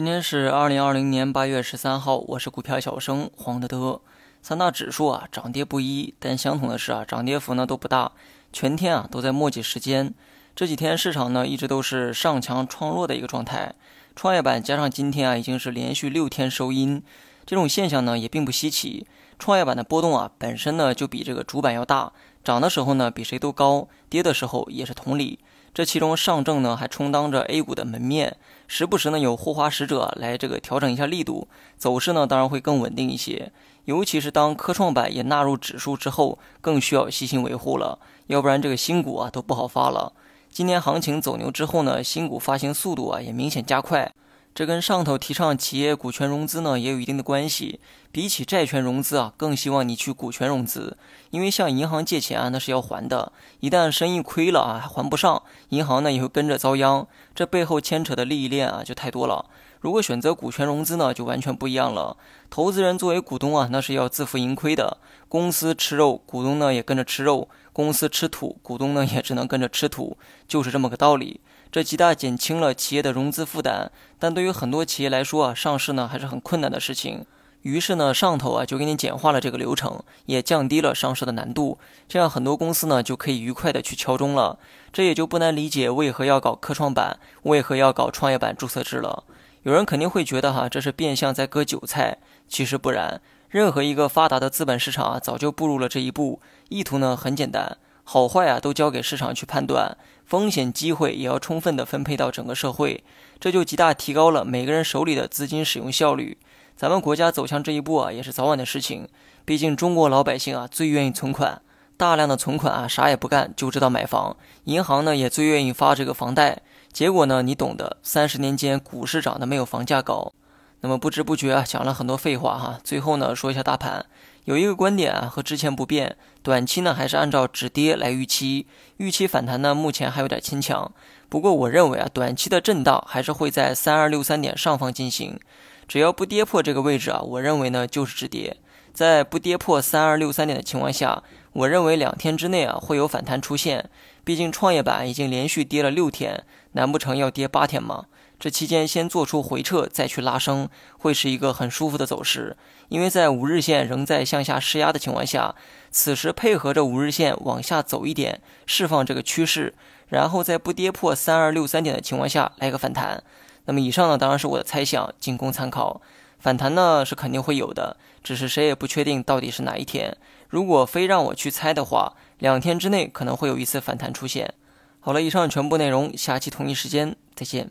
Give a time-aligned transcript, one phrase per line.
[0.00, 4.00] 今天是二零二零年八月十三号，我是股票小生黄德德。
[4.40, 8.12] 三大指数啊涨跌不一，但相同的是啊涨跌幅呢都不大，
[8.50, 10.14] 全天啊都在墨迹时间。
[10.56, 13.74] 这几天市场呢一直都是上强创弱的一个状态，
[14.16, 17.02] 创业板加上今天啊已经是连续六天收阴，
[17.44, 19.06] 这种现象呢也并不稀奇。
[19.38, 25.40] 创业板的波动啊本身呢就比这个主板要大，涨的时候呢比谁都高，跌的时候也是同理。
[25.72, 33.52] 这其中上证呢还充当着 A 股的门面，时不时呢有护花使者来这个调整一下力度，走势呢当然会更稳定一些。
[33.84, 40.12] 尤其是当科创板也纳入指数之后，更需要细心维护了，要不然这个新股啊都不好发了。
[40.50, 44.12] 今年行情走牛之后呢，新股发行速度啊也明显加快。
[44.60, 47.80] 这跟上头提倡企业股权融资呢也有一定的关系。
[48.12, 50.98] 比起债权融资啊，更希望你去股权融资，
[51.30, 53.32] 因为向银行借钱啊，那是要还的。
[53.60, 57.06] 一旦生意亏了啊，还不上，银行呢也会跟着遭殃。
[57.34, 59.46] 这背后牵扯的利益链啊，就太多了。
[59.80, 62.18] 如果选择股权融资呢，就完全不一样了。
[62.50, 64.98] 投资人作为股东啊，那是要自负盈亏的。
[65.26, 71.40] 公司吃肉，股东呢也跟着吃肉；公司吃土，股东呢也只能跟着吃土，就是这么个道理。
[71.72, 77.24] 这极大减轻了企业的融资负担，但对于很多企业来说啊，上市呢还是很困难的事情。
[77.62, 84.58] 于是呢，上头啊就给你简化了这个流程，也降低了上市的难度，这样很多公司呢就可以愉快的去敲钟了。
[84.92, 89.24] 这也就不难理解为何要搞科创板，为何要搞创业板注册制了。
[89.62, 92.16] 有人肯定会觉得哈，这是变相在割韭菜，
[92.48, 93.20] 其实不然。
[93.50, 96.40] 任何一个发达的资本市场啊，早就步入了这一步，
[96.70, 97.76] 意图呢很简单。
[98.12, 103.04] 好坏啊，都交给市场去判断，风险机会也要充分的分配到整个社会，
[103.38, 106.36] 这就极大提高了每个人手里的资金使用效率。
[106.76, 109.06] 咱们国家走向这一步啊，也是早晚的事情。
[109.44, 111.62] 毕竟中国老百姓啊，最愿意存款，
[111.96, 116.62] 大量的存款啊，啥也不干就知道买房，银行呢也最愿意发这个房贷。
[116.92, 120.32] 结果呢，你懂的，三十年间股市涨得没有房价高。
[120.80, 122.80] 那么不知不觉啊，讲了很多废话哈。
[122.82, 124.04] 最后呢，说一下大盘。
[124.50, 128.66] 有一个观点啊，和之前不变，短期呢还是按照止跌来预期，
[128.96, 130.90] 预期反弹呢目前还有点牵强。
[131.28, 135.38] 不过我认为啊，短期的震荡还是会在三二六三点上方进行，
[135.86, 138.56] 只要不跌破这个位置啊，我认为呢就是止跌。
[138.92, 141.22] 在不跌破三二六三点的情况下，
[141.52, 143.88] 我认为两天之内啊会有反弹出现。
[144.24, 148.06] 毕竟创业板已经连续跌了六天，难不成要跌八天吗？
[148.40, 152.56] 这期间先做出回撤，再去拉升，会是一个很舒服的走势。
[152.88, 155.54] 因为在五日线仍在向下施压的情况下，
[155.90, 159.74] 此时配合着五日线往下走一点，释放这个趋势，
[160.08, 163.22] 然后在不跌破三二六三点的情况下来个反弹。
[163.66, 166.00] 那么以上呢，当然是我的猜想，仅供参考。
[166.38, 170.16] 反弹呢是肯定会有的，只是谁也不确定到底是哪一天。
[170.48, 174.54] 如果非让我去猜的话，两天之内可能会有一次反弹出现。
[175.00, 177.70] 好了，以上全部内容，下期同一时间再见。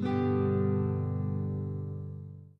[0.00, 0.23] Mm-hmm.